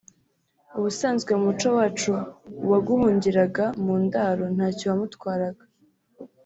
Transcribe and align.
’’Ubusanzwe 0.77 1.31
mu 1.35 1.41
muco 1.47 1.69
wacu 1.77 2.13
uwaguhungiraga 2.65 3.65
mu 3.83 3.93
Ndaro 4.05 4.45
ntacyo 4.55 4.85
wamutwaraga 4.89 5.63